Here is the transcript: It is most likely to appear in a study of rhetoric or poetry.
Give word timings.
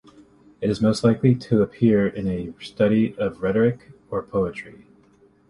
It 0.61 0.71
is 0.71 0.81
most 0.81 1.03
likely 1.03 1.35
to 1.35 1.61
appear 1.61 2.07
in 2.07 2.27
a 2.27 2.51
study 2.59 3.13
of 3.19 3.43
rhetoric 3.43 3.91
or 4.09 4.23
poetry. 4.23 4.87